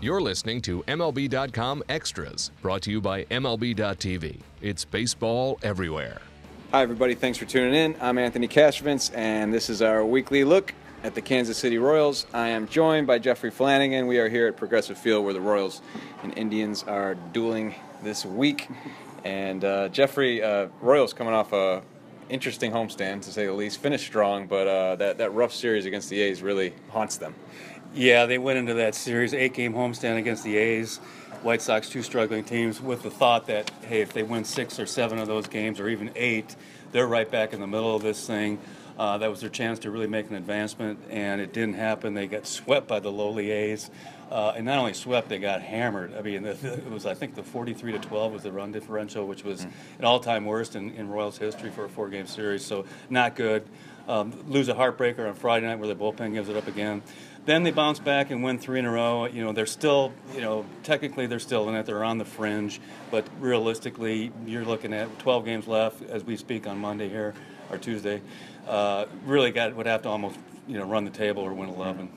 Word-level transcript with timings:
You're 0.00 0.20
listening 0.20 0.62
to 0.62 0.84
MLB.com 0.84 1.82
Extras, 1.88 2.52
brought 2.62 2.82
to 2.82 2.90
you 2.92 3.00
by 3.00 3.24
MLB.tv. 3.24 4.38
It's 4.62 4.84
baseball 4.84 5.58
everywhere. 5.64 6.20
Hi, 6.70 6.82
everybody. 6.82 7.16
Thanks 7.16 7.36
for 7.36 7.46
tuning 7.46 7.74
in. 7.74 7.96
I'm 8.00 8.16
Anthony 8.16 8.46
Castrovince, 8.46 9.12
and 9.12 9.52
this 9.52 9.68
is 9.68 9.82
our 9.82 10.06
weekly 10.06 10.44
look 10.44 10.72
at 11.02 11.16
the 11.16 11.20
Kansas 11.20 11.58
City 11.58 11.78
Royals. 11.78 12.28
I 12.32 12.46
am 12.46 12.68
joined 12.68 13.08
by 13.08 13.18
Jeffrey 13.18 13.50
Flanagan. 13.50 14.06
We 14.06 14.20
are 14.20 14.28
here 14.28 14.46
at 14.46 14.56
Progressive 14.56 14.96
Field 14.96 15.24
where 15.24 15.34
the 15.34 15.40
Royals 15.40 15.82
and 16.22 16.36
Indians 16.38 16.84
are 16.84 17.16
dueling 17.16 17.74
this 18.04 18.24
week. 18.24 18.68
And 19.24 19.64
uh, 19.64 19.88
Jeffrey, 19.88 20.40
uh, 20.40 20.68
Royals 20.80 21.12
coming 21.12 21.34
off 21.34 21.52
a 21.52 21.82
interesting 22.28 22.70
homestand 22.70 23.22
to 23.22 23.32
say 23.32 23.46
the 23.46 23.52
least. 23.52 23.80
Finished 23.80 24.06
strong, 24.06 24.46
but 24.46 24.68
uh, 24.68 24.96
that 24.96 25.18
that 25.18 25.32
rough 25.34 25.52
series 25.52 25.86
against 25.86 26.08
the 26.08 26.20
A's 26.20 26.42
really 26.42 26.72
haunts 26.90 27.16
them. 27.16 27.34
Yeah, 27.94 28.26
they 28.26 28.38
went 28.38 28.58
into 28.58 28.74
that 28.74 28.94
series, 28.94 29.32
eight 29.32 29.54
game 29.54 29.72
homestand 29.72 30.18
against 30.18 30.44
the 30.44 30.56
A's, 30.56 30.98
White 31.42 31.62
Sox, 31.62 31.88
two 31.88 32.02
struggling 32.02 32.44
teams, 32.44 32.80
with 32.80 33.02
the 33.02 33.10
thought 33.10 33.46
that, 33.46 33.70
hey, 33.82 34.02
if 34.02 34.12
they 34.12 34.22
win 34.22 34.44
six 34.44 34.78
or 34.78 34.86
seven 34.86 35.18
of 35.18 35.26
those 35.26 35.46
games, 35.46 35.80
or 35.80 35.88
even 35.88 36.10
eight, 36.14 36.54
they're 36.92 37.06
right 37.06 37.30
back 37.30 37.52
in 37.54 37.60
the 37.60 37.66
middle 37.66 37.96
of 37.96 38.02
this 38.02 38.26
thing. 38.26 38.58
Uh, 38.98 39.16
that 39.18 39.30
was 39.30 39.40
their 39.40 39.48
chance 39.48 39.78
to 39.78 39.90
really 39.90 40.06
make 40.06 40.28
an 40.28 40.36
advancement, 40.36 40.98
and 41.08 41.40
it 41.40 41.52
didn't 41.52 41.74
happen. 41.74 42.14
They 42.14 42.26
got 42.26 42.46
swept 42.46 42.88
by 42.88 43.00
the 43.00 43.10
lowly 43.10 43.50
A's. 43.50 43.90
Uh, 44.30 44.52
and 44.56 44.66
not 44.66 44.78
only 44.78 44.92
swept, 44.92 45.28
they 45.28 45.38
got 45.38 45.62
hammered. 45.62 46.14
I 46.14 46.22
mean, 46.22 46.44
it 46.46 46.90
was 46.90 47.06
I 47.06 47.14
think 47.14 47.34
the 47.34 47.42
43 47.42 47.92
to 47.92 47.98
12 47.98 48.32
was 48.32 48.42
the 48.42 48.52
run 48.52 48.72
differential, 48.72 49.26
which 49.26 49.44
was 49.44 49.64
mm. 49.64 49.70
an 49.98 50.04
all-time 50.04 50.44
worst 50.44 50.76
in, 50.76 50.90
in 50.90 51.08
Royals 51.08 51.38
history 51.38 51.70
for 51.70 51.84
a 51.84 51.88
four-game 51.88 52.26
series. 52.26 52.64
So 52.64 52.84
not 53.08 53.36
good. 53.36 53.66
Um, 54.06 54.32
lose 54.48 54.68
a 54.68 54.74
heartbreaker 54.74 55.28
on 55.28 55.34
Friday 55.34 55.66
night 55.66 55.78
where 55.78 55.88
the 55.88 55.94
bullpen 55.94 56.32
gives 56.32 56.48
it 56.48 56.56
up 56.56 56.66
again. 56.66 57.02
Then 57.44 57.62
they 57.62 57.70
bounce 57.70 57.98
back 57.98 58.30
and 58.30 58.42
win 58.42 58.58
three 58.58 58.78
in 58.78 58.84
a 58.84 58.90
row. 58.90 59.26
You 59.26 59.44
know, 59.44 59.52
they're 59.52 59.66
still, 59.66 60.12
you 60.34 60.40
know, 60.40 60.66
technically 60.82 61.26
they're 61.26 61.38
still 61.38 61.68
in 61.68 61.74
it. 61.74 61.86
They're 61.86 62.04
on 62.04 62.18
the 62.18 62.24
fringe, 62.24 62.80
but 63.10 63.26
realistically, 63.40 64.32
you're 64.46 64.64
looking 64.64 64.92
at 64.92 65.18
12 65.18 65.44
games 65.44 65.66
left 65.66 66.02
as 66.02 66.24
we 66.24 66.36
speak 66.36 66.66
on 66.66 66.78
Monday 66.78 67.08
here 67.08 67.34
or 67.70 67.78
Tuesday. 67.78 68.20
Uh, 68.66 69.06
really 69.24 69.50
got 69.50 69.74
would 69.76 69.86
have 69.86 70.02
to 70.02 70.08
almost, 70.08 70.38
you 70.66 70.78
know, 70.78 70.84
run 70.84 71.04
the 71.04 71.10
table 71.10 71.42
or 71.42 71.54
win 71.54 71.70
11. 71.70 72.10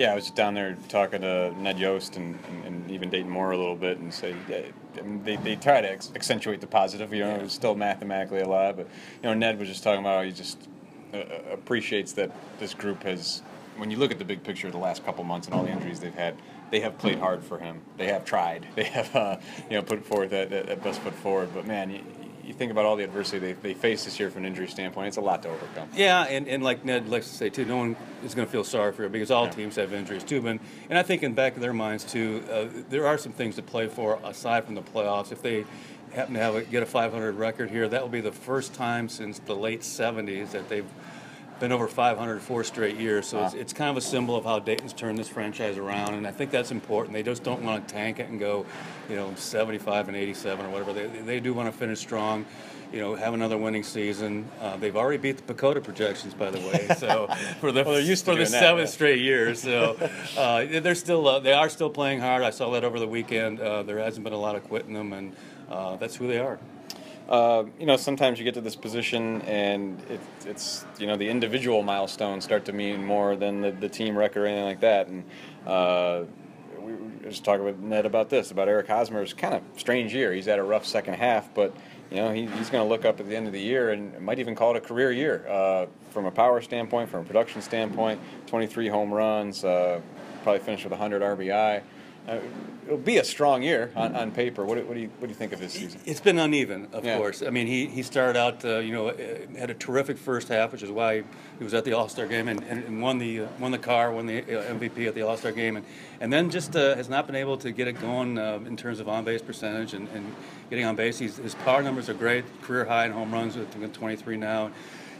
Yeah, 0.00 0.12
I 0.12 0.14
was 0.14 0.24
just 0.24 0.34
down 0.34 0.54
there 0.54 0.78
talking 0.88 1.20
to 1.20 1.52
Ned 1.60 1.78
Yost 1.78 2.16
and, 2.16 2.38
and, 2.48 2.64
and 2.64 2.90
even 2.90 3.10
Dayton 3.10 3.28
Moore 3.28 3.50
a 3.50 3.58
little 3.58 3.76
bit, 3.76 3.98
and 3.98 4.14
say 4.14 4.34
yeah, 4.48 4.62
I 4.96 5.02
mean, 5.02 5.22
they, 5.24 5.36
they 5.36 5.56
try 5.56 5.82
to 5.82 5.92
ex- 5.92 6.10
accentuate 6.14 6.62
the 6.62 6.66
positive. 6.66 7.12
You 7.12 7.24
know, 7.24 7.36
yeah. 7.36 7.42
it's 7.42 7.52
still 7.52 7.74
mathematically 7.74 8.40
a 8.40 8.48
lot, 8.48 8.78
but 8.78 8.86
you 9.22 9.28
know, 9.28 9.34
Ned 9.34 9.58
was 9.58 9.68
just 9.68 9.82
talking 9.82 10.00
about 10.00 10.16
how 10.16 10.22
he 10.22 10.32
just 10.32 10.68
uh, 11.12 11.18
appreciates 11.52 12.14
that 12.14 12.30
this 12.58 12.72
group 12.72 13.02
has 13.02 13.42
when 13.76 13.90
you 13.90 13.98
look 13.98 14.10
at 14.10 14.18
the 14.18 14.24
big 14.24 14.42
picture 14.42 14.68
of 14.68 14.72
the 14.72 14.78
last 14.78 15.04
couple 15.04 15.22
months 15.22 15.46
and 15.46 15.54
all 15.54 15.64
the 15.64 15.70
injuries 15.70 16.00
they've 16.00 16.14
had, 16.14 16.34
they 16.70 16.80
have 16.80 16.96
played 16.96 17.18
hard 17.18 17.44
for 17.44 17.58
him. 17.58 17.82
They 17.98 18.06
have 18.06 18.24
tried. 18.24 18.66
They 18.76 18.84
have, 18.84 19.14
uh, 19.14 19.36
you 19.68 19.76
know, 19.76 19.82
put 19.82 20.06
forth 20.06 20.30
that, 20.30 20.48
that, 20.48 20.66
that, 20.66 20.82
best 20.82 21.00
foot 21.00 21.14
forward. 21.14 21.50
But 21.52 21.66
man, 21.66 21.90
you, 21.90 22.00
you 22.50 22.58
think 22.58 22.70
about 22.70 22.84
all 22.84 22.96
the 22.96 23.04
adversity 23.04 23.38
they, 23.38 23.52
they 23.52 23.74
face 23.74 24.04
this 24.04 24.18
year 24.18 24.30
from 24.30 24.42
an 24.42 24.46
injury 24.46 24.68
standpoint, 24.68 25.08
it's 25.08 25.16
a 25.16 25.20
lot 25.20 25.42
to 25.42 25.48
overcome. 25.48 25.88
Yeah, 25.94 26.24
and, 26.24 26.48
and 26.48 26.62
like 26.62 26.84
Ned 26.84 27.08
likes 27.08 27.28
to 27.28 27.34
say 27.34 27.48
too, 27.48 27.64
no 27.64 27.76
one 27.76 27.96
is 28.24 28.34
going 28.34 28.46
to 28.46 28.52
feel 28.52 28.64
sorry 28.64 28.92
for 28.92 29.04
it 29.04 29.12
because 29.12 29.30
all 29.30 29.44
yeah. 29.44 29.50
teams 29.50 29.76
have 29.76 29.92
injuries 29.92 30.24
too. 30.24 30.42
But, 30.42 30.58
and 30.88 30.98
I 30.98 31.02
think 31.02 31.22
in 31.22 31.34
back 31.34 31.54
of 31.54 31.62
their 31.62 31.72
minds 31.72 32.04
too, 32.04 32.42
uh, 32.50 32.66
there 32.88 33.06
are 33.06 33.18
some 33.18 33.32
things 33.32 33.56
to 33.56 33.62
play 33.62 33.88
for 33.88 34.18
aside 34.24 34.64
from 34.64 34.74
the 34.74 34.82
playoffs. 34.82 35.32
If 35.32 35.42
they 35.42 35.64
happen 36.12 36.34
to 36.34 36.40
have 36.40 36.56
a, 36.56 36.62
get 36.62 36.82
a 36.82 36.86
500 36.86 37.36
record 37.36 37.70
here, 37.70 37.88
that 37.88 38.02
will 38.02 38.08
be 38.08 38.20
the 38.20 38.32
first 38.32 38.74
time 38.74 39.08
since 39.08 39.38
the 39.38 39.54
late 39.54 39.80
70s 39.80 40.50
that 40.50 40.68
they've 40.68 40.88
been 41.60 41.72
over 41.72 41.86
500 41.86 42.40
four 42.40 42.64
straight 42.64 42.96
years. 42.96 43.28
So 43.28 43.38
wow. 43.38 43.46
it's, 43.46 43.54
it's, 43.54 43.72
kind 43.72 43.90
of 43.90 43.96
a 43.96 44.00
symbol 44.00 44.34
of 44.34 44.44
how 44.44 44.58
Dayton's 44.58 44.92
turned 44.92 45.18
this 45.18 45.28
franchise 45.28 45.78
around, 45.78 46.14
and 46.14 46.26
I 46.26 46.32
think 46.32 46.50
that's 46.50 46.72
important. 46.72 47.12
They 47.12 47.22
just 47.22 47.44
don't 47.44 47.62
want 47.62 47.86
to 47.86 47.94
tank 47.94 48.18
it 48.18 48.28
and 48.28 48.40
go, 48.40 48.66
you 49.08 49.16
know, 49.16 49.32
75 49.36 50.08
and 50.08 50.16
87 50.16 50.66
or 50.66 50.70
whatever. 50.70 50.92
They, 50.92 51.06
they 51.06 51.40
do 51.40 51.54
want 51.54 51.70
to 51.70 51.78
finish 51.78 52.00
strong. 52.00 52.46
You 52.92 52.98
know, 52.98 53.14
have 53.14 53.34
another 53.34 53.56
winning 53.56 53.84
season. 53.84 54.48
Uh, 54.60 54.76
they've 54.76 54.96
already 54.96 55.18
beat 55.18 55.36
the 55.36 55.54
PECOTA 55.54 55.84
projections, 55.84 56.34
by 56.34 56.50
the 56.50 56.58
way. 56.58 56.88
So 56.98 57.28
for 57.60 57.70
the 57.70 57.84
well, 57.84 58.16
for 58.16 58.34
the 58.34 58.46
seventh 58.46 58.90
straight 58.90 59.20
year, 59.20 59.54
so 59.54 59.96
uh, 60.36 60.64
they're 60.80 60.96
still 60.96 61.28
uh, 61.28 61.38
they 61.38 61.52
are 61.52 61.68
still 61.68 61.88
playing 61.88 62.18
hard. 62.18 62.42
I 62.42 62.50
saw 62.50 62.70
that 62.72 62.82
over 62.82 62.98
the 62.98 63.06
weekend. 63.06 63.60
Uh, 63.60 63.84
there 63.84 63.98
hasn't 63.98 64.24
been 64.24 64.32
a 64.32 64.40
lot 64.40 64.56
of 64.56 64.64
quitting 64.64 64.92
them, 64.92 65.12
and 65.12 65.36
uh, 65.70 65.96
that's 65.96 66.16
who 66.16 66.26
they 66.26 66.40
are. 66.40 66.58
Uh, 67.30 67.64
you 67.78 67.86
know, 67.86 67.96
sometimes 67.96 68.40
you 68.40 68.44
get 68.44 68.54
to 68.54 68.60
this 68.60 68.74
position 68.74 69.40
and 69.42 70.00
it, 70.10 70.20
it's, 70.46 70.84
you 70.98 71.06
know, 71.06 71.16
the 71.16 71.28
individual 71.28 71.80
milestones 71.82 72.42
start 72.42 72.64
to 72.64 72.72
mean 72.72 73.04
more 73.04 73.36
than 73.36 73.60
the, 73.60 73.70
the 73.70 73.88
team 73.88 74.18
record 74.18 74.42
or 74.42 74.46
anything 74.46 74.64
like 74.64 74.80
that. 74.80 75.06
And 75.06 75.24
uh, 75.64 76.24
we 76.80 76.92
were 76.92 77.08
just 77.22 77.44
talking 77.44 77.64
with 77.64 77.78
Ned 77.78 78.04
about 78.04 78.30
this, 78.30 78.50
about 78.50 78.68
Eric 78.68 78.88
Hosmer's 78.88 79.32
kind 79.32 79.54
of 79.54 79.62
strange 79.76 80.12
year. 80.12 80.32
He's 80.32 80.46
had 80.46 80.58
a 80.58 80.64
rough 80.64 80.84
second 80.84 81.14
half, 81.14 81.54
but, 81.54 81.72
you 82.10 82.16
know, 82.16 82.32
he, 82.32 82.46
he's 82.46 82.68
going 82.68 82.84
to 82.84 82.88
look 82.88 83.04
up 83.04 83.20
at 83.20 83.28
the 83.28 83.36
end 83.36 83.46
of 83.46 83.52
the 83.52 83.60
year 83.60 83.90
and 83.90 84.20
might 84.20 84.40
even 84.40 84.56
call 84.56 84.74
it 84.74 84.78
a 84.78 84.80
career 84.80 85.12
year 85.12 85.46
uh, 85.48 85.86
from 86.10 86.26
a 86.26 86.32
power 86.32 86.60
standpoint, 86.60 87.08
from 87.08 87.20
a 87.20 87.24
production 87.24 87.62
standpoint. 87.62 88.20
23 88.48 88.88
home 88.88 89.14
runs, 89.14 89.62
uh, 89.62 90.00
probably 90.42 90.58
finished 90.58 90.82
with 90.82 90.90
100 90.90 91.22
RBI. 91.22 91.82
Uh, 92.28 92.38
it'll 92.86 92.98
be 92.98 93.18
a 93.18 93.24
strong 93.24 93.62
year 93.62 93.90
on, 93.96 94.14
on 94.14 94.30
paper. 94.30 94.64
What, 94.64 94.84
what, 94.86 94.94
do 94.94 95.00
you 95.00 95.10
what 95.18 95.26
do 95.26 95.28
you 95.28 95.34
think 95.34 95.52
of 95.52 95.60
this 95.60 95.72
season? 95.72 96.00
It's 96.04 96.20
been 96.20 96.38
uneven, 96.38 96.88
of 96.92 97.04
yeah. 97.04 97.16
course. 97.16 97.42
I 97.42 97.50
mean, 97.50 97.66
he, 97.66 97.86
he 97.86 98.02
started 98.02 98.38
out, 98.38 98.64
uh, 98.64 98.78
you 98.78 98.92
know, 98.92 99.08
uh, 99.08 99.14
had 99.58 99.70
a 99.70 99.74
terrific 99.74 100.18
first 100.18 100.48
half, 100.48 100.72
which 100.72 100.82
is 100.82 100.90
why 100.90 101.22
he 101.58 101.64
was 101.64 101.72
at 101.72 101.84
the 101.84 101.92
All 101.92 102.08
Star 102.08 102.26
game 102.26 102.48
and, 102.48 102.62
and, 102.64 103.00
won 103.00 103.18
the 103.18 103.40
uh, 103.40 103.48
won 103.58 103.70
the 103.70 103.78
car, 103.78 104.12
won 104.12 104.26
the 104.26 104.42
uh, 104.42 104.74
MVP 104.74 105.08
at 105.08 105.14
the 105.14 105.22
All 105.22 105.36
Star 105.36 105.52
game, 105.52 105.76
and 105.76 105.86
and 106.20 106.32
then 106.32 106.50
just 106.50 106.76
uh, 106.76 106.94
has 106.94 107.08
not 107.08 107.26
been 107.26 107.36
able 107.36 107.56
to 107.58 107.72
get 107.72 107.88
it 107.88 108.00
going 108.00 108.36
in 108.38 108.76
terms 108.76 109.00
of 109.00 109.08
on 109.08 109.24
base 109.24 109.42
percentage 109.42 109.94
and, 109.94 110.08
and 110.10 110.34
getting 110.68 110.84
on 110.84 110.96
base. 110.96 111.18
He's, 111.18 111.36
his 111.36 111.54
power 111.54 111.82
numbers 111.82 112.08
are 112.08 112.14
great, 112.14 112.44
career 112.62 112.84
high 112.84 113.06
in 113.06 113.12
home 113.12 113.32
runs 113.32 113.56
with 113.56 113.92
23 113.92 114.36
now. 114.36 114.70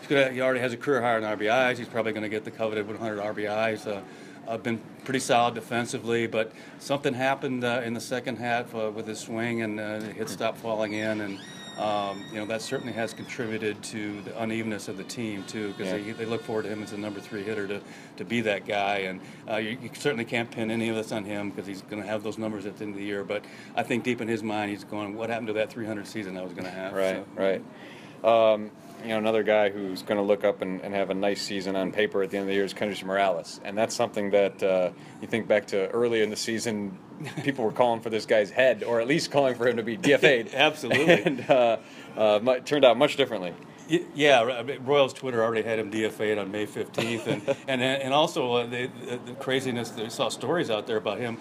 Gonna, 0.09 0.31
he 0.31 0.41
already 0.41 0.59
has 0.59 0.73
a 0.73 0.77
career 0.77 1.01
high 1.01 1.17
in 1.19 1.23
RBIs. 1.23 1.79
He's 1.79 1.89
probably 1.89 2.11
going 2.11 2.25
to 2.25 2.29
get 2.29 2.45
the 2.45 2.51
coveted 2.51 2.87
100 2.89 3.21
RBIs. 3.21 4.03
I've 4.49 4.63
been 4.63 4.81
pretty 5.05 5.21
solid 5.21 5.55
defensively, 5.55 6.27
but 6.27 6.53
something 6.79 7.15
happened 7.15 7.65
uh, 7.65 7.83
in 7.85 7.95
the 7.95 8.01
second 8.01 8.37
half 8.37 8.75
uh, 8.75 8.91
with 8.95 9.07
his 9.07 9.19
swing, 9.19 9.63
and 9.63 9.79
uh, 9.79 10.01
hit 10.01 10.29
stopped 10.29 10.59
falling 10.59 10.93
in, 10.93 11.21
and 11.21 11.39
um, 11.79 12.25
you 12.31 12.39
know 12.39 12.47
that 12.47 12.61
certainly 12.61 12.93
has 12.93 13.15
contributed 13.15 13.83
to 13.85 14.21
the 14.23 14.43
unevenness 14.43 14.89
of 14.89 14.97
the 14.97 15.05
team 15.05 15.45
too, 15.45 15.69
because 15.69 15.87
yeah. 15.87 16.13
they, 16.13 16.13
they 16.13 16.27
look 16.27 16.43
forward 16.43 16.63
to 16.63 16.69
him 16.69 16.83
as 16.83 16.93
a 16.93 16.99
number 16.99 17.21
three 17.21 17.43
hitter 17.43 17.67
to, 17.69 17.81
to 18.17 18.25
be 18.25 18.41
that 18.43 18.67
guy, 18.67 18.99
and 18.99 19.21
uh, 19.49 19.57
you, 19.57 19.79
you, 19.81 19.91
certainly 19.95 20.25
can't 20.25 20.51
pin 20.51 20.71
any 20.71 20.89
of 20.89 20.97
this 20.97 21.13
on 21.13 21.25
him 21.25 21.51
because 21.51 21.67
he's 21.67 21.83
going 21.83 22.03
to 22.03 22.09
have 22.09 22.23
those 22.23 22.39
numbers 22.39 22.67
at 22.67 22.77
the 22.77 22.85
end 22.85 22.95
of 22.95 22.99
the 22.99 23.07
year. 23.07 23.25
But 23.25 23.45
I 23.77 23.83
think 23.83 24.05
deep 24.05 24.21
in 24.21 24.29
his 24.29 24.43
mind, 24.43 24.71
he's 24.71 24.85
going, 24.85 25.17
"What 25.17 25.31
happened 25.31 25.49
to 25.49 25.55
that 25.55 25.71
300 25.71 26.07
season 26.07 26.37
I 26.37 26.43
was 26.43 26.53
going 26.53 26.65
to 26.65 26.71
have?" 26.71 26.93
Right, 26.93 27.25
so, 27.37 27.43
right. 27.43 27.63
Um, 28.53 28.71
you 29.03 29.09
know, 29.09 29.19
another 29.19 29.43
guy 29.43 29.71
who's 29.71 30.03
going 30.03 30.17
to 30.17 30.23
look 30.23 30.45
up 30.45 30.63
and, 30.63 30.81
and, 30.83 30.95
have 30.95 31.11
a 31.11 31.15
nice 31.15 31.43
season 31.43 31.77
on 31.77 31.93
paper 31.93 32.23
at 32.23 32.31
the 32.31 32.37
end 32.37 32.45
of 32.45 32.49
the 32.49 32.55
year 32.55 32.65
is 32.65 32.75
Kendrys 32.75 33.03
Morales, 33.03 33.61
and 33.65 33.77
that's 33.77 33.95
something 33.95 34.31
that 34.31 34.63
uh, 34.63 34.91
you 35.21 35.29
think 35.29 35.49
back 35.49 35.67
to 35.69 35.89
early 35.91 36.23
in 36.23 36.31
the 36.31 36.37
season, 36.37 36.97
people 37.43 37.65
were 37.65 37.73
calling 37.73 38.01
for 38.01 38.11
this 38.11 38.27
guy's 38.27 38.51
head, 38.51 38.83
or 38.83 39.01
at 39.01 39.07
least 39.07 39.31
calling 39.31 39.55
for 39.55 39.69
him 39.69 39.77
to 39.77 39.83
be 39.83 39.97
DFA'd. 39.99 40.55
Absolutely, 40.55 41.23
and 41.23 41.51
uh, 41.51 41.79
uh, 42.17 42.59
turned 42.61 42.85
out 42.85 42.97
much 42.97 43.17
differently. 43.17 43.55
Yeah, 44.15 44.77
Royals 44.85 45.13
Twitter 45.13 45.43
already 45.43 45.63
had 45.63 45.81
him 45.81 45.91
DFA'd 45.91 46.39
on 46.39 46.53
May 46.53 46.65
15th, 46.65 47.27
and 47.27 47.57
and 47.67 47.83
and 47.83 48.15
also 48.15 48.53
uh, 48.53 48.67
the, 48.67 48.89
the 49.27 49.33
craziness. 49.41 49.91
They 49.91 50.09
saw 50.09 50.29
stories 50.29 50.71
out 50.71 50.87
there 50.87 50.97
about 50.97 51.19
him 51.19 51.39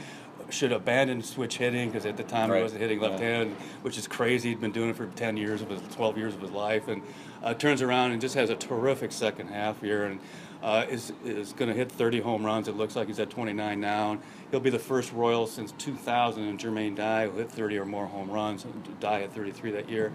should 0.50 0.72
abandon 0.72 1.22
switch 1.22 1.58
hitting 1.58 1.90
because 1.90 2.06
at 2.06 2.18
the 2.18 2.24
time 2.24 2.50
right. 2.50 2.58
he 2.58 2.64
wasn't 2.64 2.82
hitting 2.82 3.00
left 3.00 3.20
hand, 3.20 3.56
which 3.82 3.98
is 3.98 4.08
crazy. 4.08 4.50
He'd 4.50 4.62
been 4.62 4.72
doing 4.72 4.90
it 4.90 4.96
for 4.96 5.08
10 5.08 5.38
years 5.38 5.62
of 5.62 5.70
his 5.70 5.82
12 5.96 6.18
years 6.18 6.34
of 6.34 6.42
his 6.42 6.52
life, 6.52 6.88
and 6.88 7.02
uh, 7.44 7.54
turns 7.54 7.82
around 7.82 8.12
and 8.12 8.22
just 8.22 8.36
has 8.36 8.50
a 8.50 8.56
terrific 8.56 9.12
second 9.12 9.48
half 9.48 9.80
here 9.82 10.06
and 10.06 10.20
uh, 10.62 10.86
is, 10.90 11.14
is 11.24 11.54
going 11.54 11.69
to 11.69 11.75
hit 11.75 11.92
30 11.92 12.19
home 12.19 12.46
runs. 12.46 12.68
It 12.68 12.75
looks 12.75 12.96
like 12.96 13.07
he's 13.07 13.19
at 13.19 13.30
29 13.30 13.80
now. 13.80 14.12
And 14.12 14.22
he'll 14.51 14.60
be 14.60 14.69
the 14.69 14.80
first 14.80 15.13
Royal 15.13 15.48
since 15.48 15.72
2000, 15.74 16.44
and 16.44 16.60
Jermaine 16.60 16.96
Dye 16.96 17.28
will 17.28 17.38
hit 17.38 17.51
30 17.51 17.78
or 17.78 17.86
more 17.86 18.06
home 18.06 18.30
runs. 18.30 18.66
Dye 19.00 19.22
at 19.22 19.34
33 19.34 19.72
that 19.72 19.90
year. 19.90 20.12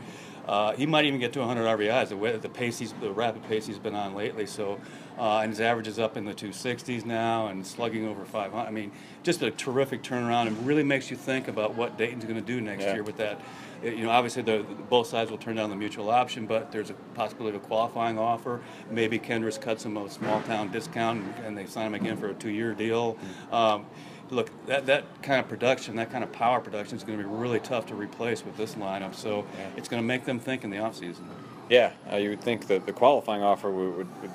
Uh, 0.46 0.72
he 0.72 0.86
might 0.86 1.04
even 1.06 1.18
get 1.18 1.32
to 1.32 1.40
100 1.40 1.62
RBIs. 1.64 2.08
The, 2.08 2.16
way, 2.16 2.36
the 2.36 2.48
pace 2.48 2.78
he's, 2.78 2.92
the 2.94 3.10
rapid 3.10 3.42
pace 3.44 3.66
he's 3.66 3.78
been 3.78 3.94
on 3.94 4.14
lately. 4.14 4.46
So, 4.46 4.78
uh, 5.18 5.38
and 5.38 5.50
his 5.50 5.60
average 5.60 5.88
is 5.88 5.98
up 5.98 6.16
in 6.16 6.24
the 6.24 6.34
260s 6.34 7.04
now, 7.04 7.46
and 7.46 7.66
slugging 7.66 8.06
over 8.06 8.24
500. 8.24 8.66
I 8.66 8.70
mean, 8.70 8.92
just 9.22 9.42
a 9.42 9.50
terrific 9.50 10.02
turnaround, 10.02 10.48
and 10.48 10.66
really 10.66 10.82
makes 10.82 11.10
you 11.10 11.16
think 11.16 11.48
about 11.48 11.74
what 11.74 11.96
Dayton's 11.96 12.24
going 12.24 12.36
to 12.36 12.42
do 12.42 12.60
next 12.60 12.82
yeah. 12.82 12.94
year 12.94 13.02
with 13.02 13.16
that. 13.16 13.40
You 13.82 14.04
know, 14.04 14.10
obviously, 14.10 14.42
the, 14.42 14.64
both 14.88 15.06
sides 15.06 15.30
will 15.30 15.38
turn 15.38 15.56
down 15.56 15.70
the 15.70 15.76
mutual 15.76 16.10
option, 16.10 16.46
but 16.46 16.72
there's 16.72 16.90
a 16.90 16.94
possibility 17.14 17.56
of 17.56 17.62
a 17.62 17.66
qualifying 17.66 18.18
offer. 18.18 18.60
Maybe 18.90 19.18
Kendrys 19.18 19.60
cuts 19.60 19.84
him 19.84 19.96
a 19.96 20.08
small 20.10 20.40
town 20.42 20.70
discount, 20.70 21.22
and, 21.22 21.46
and 21.46 21.58
they 21.58 21.66
sign 21.66 21.88
him 21.88 21.94
again 21.94 22.16
for 22.16 22.28
a 22.28 22.34
two-year 22.34 22.74
deal. 22.74 23.14
Mm-hmm. 23.14 23.54
Um, 23.54 23.86
look, 24.34 24.66
that, 24.66 24.86
that 24.86 25.22
kind 25.22 25.40
of 25.40 25.48
production, 25.48 25.96
that 25.96 26.10
kind 26.10 26.24
of 26.24 26.32
power 26.32 26.60
production 26.60 26.96
is 26.96 27.04
going 27.04 27.18
to 27.18 27.24
be 27.24 27.30
really 27.30 27.60
tough 27.60 27.86
to 27.86 27.94
replace 27.94 28.44
with 28.44 28.56
this 28.56 28.74
lineup. 28.74 29.14
So 29.14 29.46
yeah. 29.56 29.70
it's 29.76 29.88
going 29.88 30.02
to 30.02 30.06
make 30.06 30.24
them 30.24 30.38
think 30.38 30.64
in 30.64 30.70
the 30.70 30.78
offseason. 30.78 31.24
Yeah, 31.70 31.92
uh, 32.12 32.16
you 32.16 32.30
would 32.30 32.42
think 32.42 32.66
that 32.66 32.84
the 32.84 32.92
qualifying 32.92 33.42
offer 33.42 33.70
would, 33.70 33.96
would, 33.96 34.22
would 34.22 34.30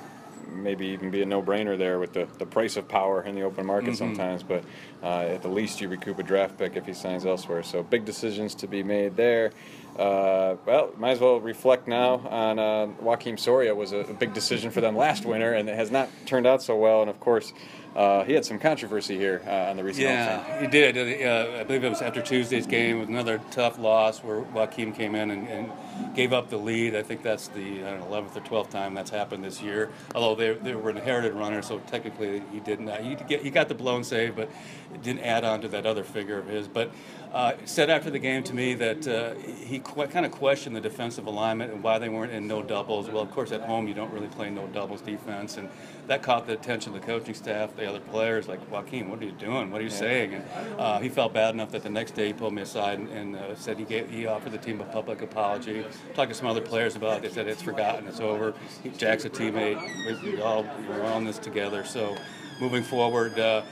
maybe 0.48 0.86
even 0.88 1.10
be 1.10 1.22
a 1.22 1.26
no-brainer 1.26 1.78
there 1.78 2.00
with 2.00 2.12
the, 2.12 2.26
the 2.38 2.46
price 2.46 2.76
of 2.76 2.88
power 2.88 3.22
in 3.22 3.34
the 3.34 3.42
open 3.42 3.64
market 3.64 3.90
mm-hmm. 3.90 4.16
sometimes. 4.16 4.42
But 4.42 4.64
uh, 5.02 5.20
at 5.20 5.42
the 5.42 5.48
least, 5.48 5.80
you 5.80 5.88
recoup 5.88 6.18
a 6.18 6.22
draft 6.22 6.58
pick 6.58 6.76
if 6.76 6.86
he 6.86 6.92
signs 6.92 7.24
elsewhere. 7.24 7.62
So 7.62 7.82
big 7.82 8.04
decisions 8.04 8.54
to 8.56 8.66
be 8.66 8.82
made 8.82 9.16
there. 9.16 9.52
Uh, 10.00 10.56
well, 10.64 10.90
might 10.96 11.10
as 11.10 11.20
well 11.20 11.38
reflect 11.38 11.86
now 11.86 12.26
on 12.30 12.58
uh, 12.58 12.86
Joakim 13.02 13.38
Soria 13.38 13.74
was 13.74 13.92
a, 13.92 13.98
a, 13.98 14.14
big 14.14 14.32
decision 14.32 14.70
for 14.70 14.80
them 14.80 14.96
last 14.96 15.26
winter, 15.26 15.52
and 15.52 15.68
it 15.68 15.76
has 15.76 15.90
not 15.90 16.08
turned 16.24 16.46
out 16.46 16.62
so 16.62 16.74
well. 16.74 17.02
And 17.02 17.10
of 17.10 17.20
course, 17.20 17.52
uh, 17.94 18.24
he 18.24 18.32
had 18.32 18.46
some 18.46 18.58
controversy 18.58 19.18
here 19.18 19.42
uh, 19.46 19.68
on 19.68 19.76
the 19.76 19.84
recent. 19.84 20.04
Yeah, 20.04 20.58
he 20.58 20.68
did. 20.68 20.96
Uh, 20.96 21.58
I 21.60 21.64
believe 21.64 21.84
it 21.84 21.90
was 21.90 22.00
after 22.00 22.22
Tuesday's 22.22 22.66
game 22.66 22.98
with 22.98 23.10
another 23.10 23.42
tough 23.50 23.78
loss 23.78 24.20
where 24.24 24.40
Joakim 24.40 24.94
came 24.94 25.14
in 25.14 25.32
and, 25.32 25.46
and 25.46 25.70
gave 26.14 26.32
up 26.32 26.50
the 26.50 26.56
lead. 26.56 26.94
I 26.94 27.02
think 27.02 27.22
that's 27.22 27.48
the 27.48 27.60
know, 27.60 28.06
11th 28.10 28.36
or 28.36 28.40
12th 28.40 28.70
time 28.70 28.94
that's 28.94 29.10
happened 29.10 29.44
this 29.44 29.62
year. 29.62 29.90
Although 30.14 30.34
they, 30.34 30.54
they 30.58 30.74
were 30.74 30.90
inherited 30.90 31.34
runners, 31.34 31.66
so 31.66 31.78
technically 31.80 32.42
he 32.52 32.60
didn't. 32.60 32.88
He, 33.02 33.14
get, 33.14 33.42
he 33.42 33.50
got 33.50 33.68
the 33.68 33.74
blown 33.74 34.04
save, 34.04 34.36
but 34.36 34.48
it 34.94 35.02
didn't 35.02 35.22
add 35.22 35.44
on 35.44 35.60
to 35.62 35.68
that 35.68 35.86
other 35.86 36.04
figure 36.04 36.38
of 36.38 36.46
his. 36.46 36.68
But 36.68 36.90
uh, 37.32 37.52
said 37.64 37.90
after 37.90 38.10
the 38.10 38.18
game 38.18 38.42
to 38.42 38.54
me 38.54 38.74
that 38.74 39.06
uh, 39.06 39.34
he 39.34 39.78
qu- 39.78 40.06
kind 40.08 40.26
of 40.26 40.32
questioned 40.32 40.74
the 40.74 40.80
defensive 40.80 41.26
alignment 41.26 41.72
and 41.72 41.82
why 41.82 41.98
they 41.98 42.08
weren't 42.08 42.32
in 42.32 42.48
no 42.48 42.60
doubles. 42.62 43.08
Well, 43.08 43.22
of 43.22 43.30
course, 43.30 43.52
at 43.52 43.60
home 43.60 43.86
you 43.86 43.94
don't 43.94 44.12
really 44.12 44.26
play 44.26 44.50
no 44.50 44.66
doubles 44.66 45.00
defense, 45.00 45.56
and 45.56 45.68
that 46.08 46.22
caught 46.22 46.48
the 46.48 46.54
attention 46.54 46.92
of 46.92 47.00
the 47.00 47.06
coaching 47.06 47.34
staff, 47.34 47.76
the 47.76 47.88
other 47.88 48.00
players. 48.00 48.48
Like 48.48 48.68
Joakim, 48.68 49.08
what 49.08 49.20
are 49.20 49.24
you 49.24 49.32
doing? 49.32 49.70
What 49.70 49.80
are 49.80 49.84
you 49.84 49.90
yeah. 49.90 49.96
saying? 49.96 50.34
And 50.34 50.80
uh, 50.80 50.98
he 50.98 51.08
felt 51.08 51.32
bad 51.32 51.54
enough 51.54 51.70
that 51.70 51.84
the 51.84 51.90
next 51.90 52.12
day 52.12 52.28
he 52.28 52.32
pulled 52.32 52.52
me 52.52 52.62
aside 52.62 52.98
and, 52.98 53.08
and 53.10 53.36
uh, 53.36 53.54
said 53.54 53.78
he 53.78 53.84
gave, 53.84 54.10
he 54.10 54.26
offered 54.26 54.50
the 54.50 54.58
team 54.58 54.80
a 54.80 54.84
public 54.84 55.22
apology. 55.22 55.84
Talked 56.14 56.30
to 56.30 56.34
some 56.34 56.46
other 56.46 56.60
players 56.60 56.96
about. 56.96 57.22
They 57.22 57.28
said 57.28 57.46
it's 57.46 57.62
forgotten, 57.62 58.06
it's 58.06 58.20
over. 58.20 58.54
Jack's 58.96 59.24
a 59.24 59.30
teammate. 59.30 60.22
We 60.22 60.40
all 60.40 60.66
we're 60.88 61.04
on 61.04 61.24
this 61.24 61.38
together. 61.38 61.84
So 61.84 62.16
moving 62.60 62.82
forward. 62.82 63.38
Uh, 63.38 63.62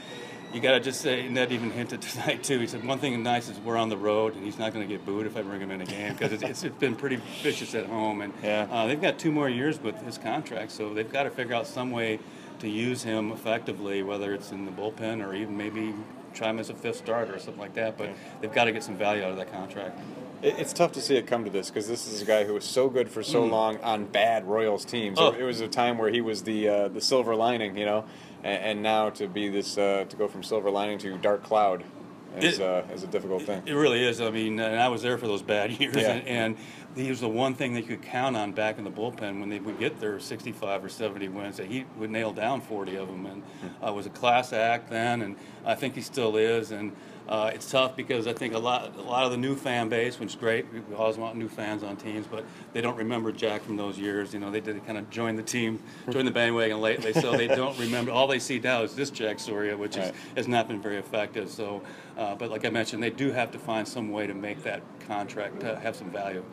you 0.53 0.59
got 0.61 0.71
to 0.71 0.79
just 0.79 1.01
say, 1.01 1.29
Ned 1.29 1.51
even 1.51 1.69
hinted 1.69 2.01
tonight 2.01 2.43
too. 2.43 2.59
He 2.59 2.67
said 2.67 2.83
one 2.83 2.99
thing 2.99 3.21
nice 3.21 3.49
is 3.49 3.59
we're 3.59 3.77
on 3.77 3.89
the 3.89 3.97
road, 3.97 4.35
and 4.35 4.43
he's 4.43 4.57
not 4.57 4.73
going 4.73 4.87
to 4.87 4.91
get 4.91 5.05
booed 5.05 5.25
if 5.25 5.37
I 5.37 5.41
bring 5.41 5.61
him 5.61 5.71
in 5.71 5.81
a 5.81 5.85
game 5.85 6.13
because 6.13 6.31
it's, 6.31 6.63
it's 6.63 6.75
been 6.77 6.95
pretty 6.95 7.17
vicious 7.41 7.75
at 7.75 7.85
home, 7.85 8.21
and 8.21 8.33
yeah. 8.43 8.67
uh, 8.71 8.87
they've 8.87 9.01
got 9.01 9.19
two 9.19 9.31
more 9.31 9.49
years 9.49 9.79
with 9.79 9.95
his 10.01 10.17
contract, 10.17 10.71
so 10.71 10.93
they've 10.93 11.11
got 11.11 11.23
to 11.23 11.29
figure 11.29 11.53
out 11.53 11.67
some 11.67 11.91
way 11.91 12.19
to 12.59 12.67
use 12.67 13.03
him 13.03 13.31
effectively, 13.31 14.03
whether 14.03 14.33
it's 14.33 14.51
in 14.51 14.65
the 14.65 14.71
bullpen 14.71 15.25
or 15.25 15.33
even 15.33 15.55
maybe 15.55 15.93
try 16.33 16.49
him 16.49 16.59
as 16.59 16.69
a 16.69 16.73
fifth 16.73 16.97
starter 16.97 17.35
or 17.35 17.39
something 17.39 17.61
like 17.61 17.73
that. 17.75 17.97
But 17.97 18.07
yeah. 18.07 18.15
they've 18.41 18.53
got 18.53 18.65
to 18.65 18.71
get 18.71 18.83
some 18.83 18.97
value 18.97 19.23
out 19.23 19.31
of 19.31 19.37
that 19.37 19.51
contract. 19.51 19.99
It's 20.41 20.73
tough 20.73 20.93
to 20.93 21.01
see 21.01 21.17
it 21.17 21.27
come 21.27 21.43
to 21.43 21.49
this 21.49 21.69
because 21.69 21.87
this 21.87 22.07
is 22.07 22.21
a 22.21 22.25
guy 22.25 22.45
who 22.45 22.53
was 22.53 22.65
so 22.65 22.89
good 22.89 23.09
for 23.09 23.23
so 23.23 23.43
mm. 23.43 23.51
long 23.51 23.77
on 23.79 24.05
bad 24.05 24.45
Royals 24.45 24.85
teams. 24.85 25.17
Oh. 25.19 25.31
It 25.31 25.43
was 25.43 25.59
a 25.59 25.67
time 25.67 25.97
where 25.97 26.09
he 26.09 26.21
was 26.21 26.43
the 26.43 26.67
uh, 26.67 26.87
the 26.87 27.01
silver 27.01 27.35
lining, 27.35 27.77
you 27.77 27.85
know 27.85 28.05
and, 28.43 28.63
and 28.63 28.83
now 28.83 29.09
to 29.11 29.27
be 29.27 29.49
this 29.49 29.77
uh, 29.77 30.05
to 30.09 30.15
go 30.15 30.27
from 30.27 30.43
silver 30.43 30.69
lining 30.69 30.97
to 30.99 31.17
dark 31.17 31.43
cloud 31.43 31.83
is, 32.37 32.59
it, 32.59 32.61
uh, 32.61 32.83
is 32.93 33.03
a 33.03 33.07
difficult 33.07 33.41
thing. 33.41 33.63
It 33.65 33.73
really 33.73 34.05
is. 34.05 34.21
I 34.21 34.29
mean, 34.29 34.59
and 34.59 34.79
I 34.79 34.87
was 34.89 35.01
there 35.01 35.17
for 35.17 35.25
those 35.25 35.41
bad 35.41 35.71
years, 35.79 35.95
yeah. 35.95 36.11
and, 36.11 36.27
and 36.27 36.57
he 36.95 37.09
was 37.09 37.21
the 37.21 37.29
one 37.29 37.55
thing 37.55 37.73
they 37.73 37.81
could 37.81 38.03
count 38.03 38.37
on 38.37 38.51
back 38.51 38.77
in 38.77 38.83
the 38.83 38.91
bullpen 38.91 39.39
when 39.39 39.49
they 39.49 39.59
would 39.59 39.79
get 39.79 39.99
their 39.99 40.19
65 40.19 40.85
or 40.85 40.89
70 40.89 41.27
wins. 41.29 41.57
That 41.57 41.65
he 41.65 41.85
would 41.97 42.11
nail 42.11 42.31
down 42.31 42.61
40 42.61 42.95
of 42.97 43.07
them, 43.07 43.25
and 43.25 43.43
hmm. 43.43 43.83
uh, 43.83 43.91
was 43.91 44.05
a 44.05 44.11
class 44.11 44.53
act 44.53 44.91
then, 44.91 45.23
and 45.23 45.35
I 45.69 45.75
think 45.75 45.93
he 45.93 46.01
still 46.01 46.35
is. 46.35 46.71
And 46.71 46.95
uh, 47.27 47.51
it's 47.53 47.69
tough 47.69 47.95
because 47.95 48.25
I 48.25 48.33
think 48.33 48.55
a 48.55 48.57
lot, 48.57 48.95
a 48.97 49.01
lot 49.01 49.23
of 49.23 49.31
the 49.31 49.37
new 49.37 49.55
fan 49.55 49.87
base, 49.87 50.19
which 50.19 50.29
is 50.29 50.35
great, 50.35 50.65
we 50.73 50.95
always 50.95 51.15
want 51.15 51.37
new 51.37 51.47
fans 51.47 51.83
on 51.83 51.95
teams, 51.95 52.25
but 52.25 52.43
they 52.73 52.81
don't 52.81 52.97
remember 52.97 53.31
Jack 53.31 53.61
from 53.61 53.77
those 53.77 53.99
years. 53.99 54.33
You 54.33 54.39
know, 54.39 54.49
they 54.49 54.61
did 54.61 54.83
kind 54.87 54.97
of 54.97 55.11
join 55.11 55.35
the 55.35 55.43
team, 55.43 55.79
join 56.09 56.25
the 56.25 56.31
bandwagon 56.31 56.81
lately, 56.81 57.13
so 57.13 57.37
they 57.37 57.47
don't 57.47 57.77
remember. 57.79 58.11
All 58.11 58.25
they 58.25 58.39
see 58.39 58.57
now 58.59 58.81
is 58.81 58.95
this 58.95 59.11
Jack 59.11 59.39
Soria, 59.39 59.77
which 59.77 59.95
right. 59.95 60.07
is, 60.07 60.13
has 60.35 60.47
not 60.47 60.67
been 60.67 60.81
very 60.81 60.97
effective. 60.97 61.49
So, 61.51 61.83
uh, 62.17 62.33
but 62.33 62.49
like 62.49 62.65
I 62.65 62.69
mentioned, 62.69 63.03
they 63.03 63.11
do 63.11 63.31
have 63.31 63.51
to 63.51 63.59
find 63.59 63.87
some 63.87 64.11
way 64.11 64.25
to 64.25 64.33
make 64.33 64.63
that 64.63 64.81
contract 65.07 65.63
uh, 65.63 65.75
have 65.75 65.95
some 65.95 66.09
value. 66.09 66.43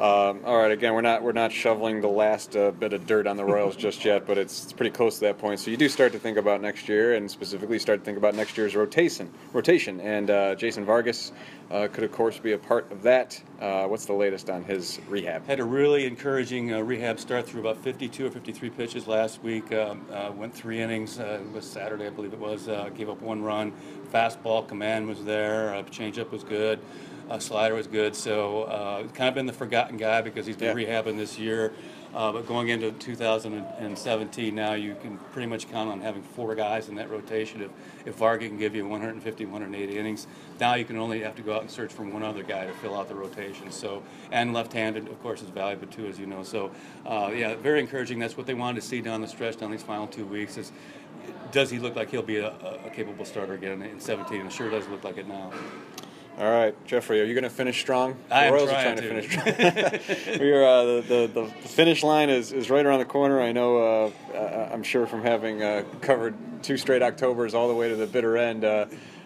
Um, 0.00 0.40
all 0.44 0.56
right, 0.56 0.72
again, 0.72 0.92
we're 0.94 1.02
not 1.02 1.22
we're 1.22 1.30
not 1.30 1.52
shoveling 1.52 2.00
the 2.00 2.08
last 2.08 2.56
uh, 2.56 2.72
bit 2.72 2.92
of 2.92 3.06
dirt 3.06 3.28
on 3.28 3.36
the 3.36 3.44
Royals 3.44 3.76
just 3.76 4.04
yet, 4.04 4.26
but 4.26 4.36
it's, 4.36 4.64
it's 4.64 4.72
pretty 4.72 4.90
close 4.90 5.14
to 5.16 5.20
that 5.26 5.38
point. 5.38 5.60
So 5.60 5.70
you 5.70 5.76
do 5.76 5.88
start 5.88 6.12
to 6.12 6.18
think 6.18 6.36
about 6.36 6.60
next 6.60 6.88
year, 6.88 7.14
and 7.14 7.30
specifically 7.30 7.78
start 7.78 8.00
to 8.00 8.04
think 8.04 8.18
about 8.18 8.34
next 8.34 8.58
year's 8.58 8.74
rotation. 8.74 9.30
Rotation, 9.52 10.00
and 10.00 10.30
uh, 10.30 10.56
Jason 10.56 10.84
Vargas 10.84 11.30
uh, 11.70 11.86
could, 11.92 12.02
of 12.02 12.10
course, 12.10 12.38
be 12.38 12.52
a 12.52 12.58
part 12.58 12.90
of 12.90 13.02
that. 13.02 13.40
Uh, 13.60 13.86
what's 13.86 14.04
the 14.04 14.12
latest 14.12 14.50
on 14.50 14.64
his 14.64 15.00
rehab? 15.08 15.46
Had 15.46 15.60
a 15.60 15.64
really 15.64 16.06
encouraging 16.06 16.72
uh, 16.72 16.80
rehab 16.80 17.20
start 17.20 17.46
through 17.46 17.60
about 17.60 17.76
52 17.76 18.26
or 18.26 18.30
53 18.30 18.70
pitches 18.70 19.06
last 19.06 19.44
week. 19.44 19.72
Um, 19.72 20.04
uh, 20.12 20.32
went 20.34 20.52
three 20.52 20.80
innings. 20.80 21.18
it 21.18 21.52
was 21.52 21.64
Saturday, 21.64 22.08
I 22.08 22.10
believe 22.10 22.32
it 22.32 22.38
was. 22.40 22.66
gave 22.96 23.08
up 23.08 23.22
one 23.22 23.42
run. 23.42 23.72
Fastball 24.12 24.66
command 24.66 25.06
was 25.06 25.24
there. 25.24 25.70
changeup 25.90 26.32
was 26.32 26.42
good. 26.42 26.80
Uh, 27.28 27.38
slider 27.38 27.74
was 27.74 27.86
good, 27.86 28.14
so 28.14 28.64
uh, 28.64 29.02
kind 29.08 29.28
of 29.28 29.34
been 29.34 29.46
the 29.46 29.52
forgotten 29.52 29.96
guy 29.96 30.20
because 30.20 30.46
he's 30.46 30.56
been 30.56 30.76
yeah. 30.76 30.86
rehabbing 30.86 31.16
this 31.16 31.38
year. 31.38 31.72
Uh, 32.14 32.30
but 32.30 32.46
going 32.46 32.68
into 32.68 32.92
2017 32.92 34.54
now, 34.54 34.74
you 34.74 34.94
can 35.02 35.18
pretty 35.32 35.48
much 35.48 35.68
count 35.68 35.90
on 35.90 36.00
having 36.00 36.22
four 36.22 36.54
guys 36.54 36.88
in 36.88 36.94
that 36.94 37.10
rotation. 37.10 37.60
If, 37.60 37.70
if 38.06 38.14
Vargas 38.14 38.48
can 38.48 38.56
give 38.56 38.76
you 38.76 38.86
150, 38.86 39.44
180 39.46 39.98
innings, 39.98 40.28
now 40.60 40.74
you 40.74 40.84
can 40.84 40.96
only 40.96 41.22
have 41.22 41.34
to 41.34 41.42
go 41.42 41.56
out 41.56 41.62
and 41.62 41.70
search 41.70 41.92
for 41.92 42.04
one 42.04 42.22
other 42.22 42.44
guy 42.44 42.66
to 42.66 42.72
fill 42.74 42.94
out 42.94 43.08
the 43.08 43.16
rotation. 43.16 43.72
So, 43.72 44.04
and 44.30 44.52
left-handed, 44.52 45.08
of 45.08 45.20
course, 45.22 45.42
is 45.42 45.48
valuable 45.48 45.88
too, 45.88 46.06
as 46.06 46.16
you 46.16 46.26
know. 46.26 46.44
So, 46.44 46.70
uh, 47.04 47.32
yeah, 47.34 47.56
very 47.56 47.80
encouraging. 47.80 48.20
That's 48.20 48.36
what 48.36 48.46
they 48.46 48.54
wanted 48.54 48.80
to 48.80 48.86
see 48.86 49.00
down 49.00 49.20
the 49.20 49.26
stretch, 49.26 49.56
down 49.56 49.72
these 49.72 49.82
final 49.82 50.06
two 50.06 50.26
weeks. 50.26 50.56
Is 50.56 50.70
does 51.50 51.70
he 51.70 51.78
look 51.78 51.96
like 51.96 52.10
he'll 52.10 52.22
be 52.22 52.36
a, 52.36 52.50
a 52.84 52.90
capable 52.90 53.24
starter 53.24 53.54
again 53.54 53.82
in 53.82 53.98
17? 53.98 54.46
It 54.46 54.52
sure 54.52 54.70
does 54.70 54.86
look 54.88 55.02
like 55.02 55.16
it 55.16 55.26
now. 55.26 55.52
All 56.36 56.50
right, 56.50 56.74
Jeffrey, 56.84 57.20
are 57.20 57.24
you 57.24 57.34
going 57.34 57.44
to 57.44 57.50
finish 57.50 57.80
strong? 57.80 58.16
The 58.28 58.34
I 58.34 58.44
am 58.46 58.54
Royals 58.54 58.70
trying, 58.70 58.98
are 58.98 59.02
trying 59.02 59.22
to. 59.22 59.22
to. 59.22 59.98
finish 59.98 60.20
strong. 60.20 60.38
We're, 60.40 60.66
uh, 60.66 60.84
the, 60.84 61.02
the, 61.32 61.42
the, 61.42 61.68
finish 61.68 62.02
line 62.02 62.28
is, 62.28 62.50
is 62.50 62.70
right 62.70 62.84
around 62.84 62.98
the 62.98 63.04
corner. 63.04 63.40
I 63.40 63.52
know, 63.52 64.10
uh, 64.34 64.70
I'm 64.72 64.82
sure 64.82 65.06
from 65.06 65.22
having 65.22 65.62
uh, 65.62 65.84
covered 66.00 66.34
two 66.64 66.76
straight 66.76 67.02
Octobers 67.02 67.54
all 67.54 67.68
the 67.68 67.74
way 67.74 67.88
to 67.88 67.94
the 67.94 68.08
bitter 68.08 68.36
end, 68.36 68.64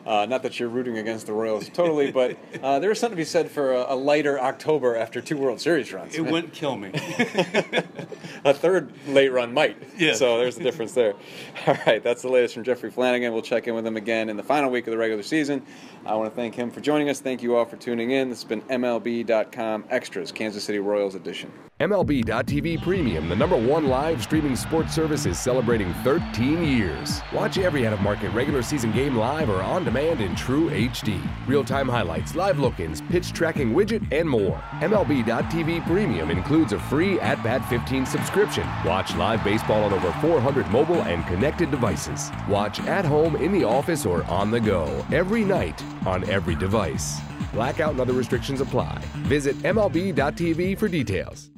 uh, 0.09 0.25
not 0.25 0.43
that 0.43 0.59
you're 0.59 0.71
rooting 0.71 0.97
against 0.97 1.27
the 1.27 1.33
Royals 1.35 1.69
totally, 1.69 2.11
but 2.11 2.39
uh, 2.63 2.79
there 2.79 2.91
is 2.91 2.99
something 2.99 3.15
to 3.15 3.21
be 3.21 3.27
said 3.27 3.51
for 3.51 3.75
a, 3.75 3.93
a, 3.93 3.95
lighter 3.95 4.41
October 4.41 4.97
after 4.97 5.21
two 5.21 5.37
World 5.37 5.61
Series 5.61 5.93
runs. 5.93 6.15
It 6.15 6.23
wouldn't 6.23 6.55
kill 6.55 6.77
me. 6.77 6.93
a 8.45 8.55
third 8.55 8.91
late 9.09 9.29
run 9.29 9.53
might. 9.53 9.77
Yeah. 9.99 10.15
So 10.15 10.39
there's 10.39 10.57
a 10.57 10.61
the 10.61 10.65
difference 10.65 10.93
there. 10.93 11.13
All 11.67 11.77
right, 11.87 12.03
that's 12.03 12.23
the 12.23 12.29
latest 12.29 12.55
from 12.55 12.65
Jeffrey 12.65 12.91
Flanagan. 12.91 13.35
We'll 13.35 13.43
check 13.43 13.69
in 13.69 13.75
with 13.75 13.87
him 13.87 13.99
again 13.99 14.31
in 14.31 14.39
the 14.39 14.43
final 14.43 14.71
week 14.71 14.87
of 14.87 14.93
the 14.93 14.99
regular 14.99 15.23
season. 15.23 15.63
I 16.07 16.15
want 16.15 16.33
to 16.33 16.35
thank 16.35 16.55
him 16.55 16.71
for 16.71 16.81
joining 16.81 17.11
us. 17.11 17.21
Thank 17.21 17.43
you 17.43 17.57
all 17.57 17.67
for 17.67 17.77
tuning 17.77 18.13
in. 18.13 18.31
This 18.31 18.43
has 18.43 18.49
been 18.49 18.63
MLB.com 18.63 19.85
Extras, 19.91 20.33
Kansas 20.33 20.65
City 20.65 20.79
Royals 20.79 21.17
edition. 21.17 21.53
MLB.tv 21.81 22.83
Premium, 22.83 23.29
the 23.29 23.37
number 23.37 23.57
one 23.57 23.87
live 23.87 24.21
streaming 24.23 24.57
sports 24.57 24.93
service, 24.93 25.27
is 25.27 25.39
celebrating 25.39 25.93
13 26.03 26.65
years. 26.65 27.21
Watch 27.33 27.57
every 27.59 27.87
out 27.87 27.93
of 27.93 28.01
market 28.01 28.31
regular 28.31 28.63
season 28.63 28.91
game 28.91 29.15
live 29.15 29.49
or 29.49 29.63
on 29.63 29.85
demand 29.99 30.21
in 30.21 30.35
true 30.37 30.71
HD. 30.71 31.21
Real 31.47 31.65
time 31.65 31.89
highlights, 31.89 32.37
live 32.37 32.59
look 32.59 32.79
ins, 32.79 33.01
pitch 33.01 33.33
tracking 33.33 33.75
widget, 33.75 34.07
and 34.13 34.29
more. 34.29 34.63
MLB.tv 34.81 35.85
Premium 35.87 36.31
includes 36.31 36.73
a 36.73 36.79
free 36.79 37.19
At 37.21 37.43
Bat 37.43 37.69
15 37.69 38.07
subscription. 38.07 38.67
Watch 38.85 39.15
live 39.17 39.43
baseball 39.43 39.83
on 39.85 39.93
over 39.93 40.13
400 40.21 40.69
mobile 40.71 41.03
and 41.03 41.27
connected 41.27 41.71
devices. 41.71 42.31
Watch 42.49 42.81
at 42.81 43.05
home, 43.05 43.35
in 43.37 43.53
the 43.53 43.65
office, 43.65 44.07
or 44.07 44.23
on 44.25 44.51
the 44.53 44.61
go 44.61 45.05
every 45.13 45.45
night 45.45 45.83
on 46.07 46.29
every 46.31 46.55
device. 46.55 47.19
Blackout 47.53 47.91
and 47.91 48.01
other 48.01 48.13
restrictions 48.13 48.61
apply. 48.61 49.03
Visit 49.27 49.57
MLB.tv 49.59 50.79
for 50.79 50.87
details. 50.89 51.51